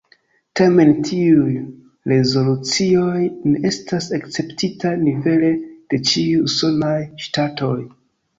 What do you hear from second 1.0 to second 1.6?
tiuj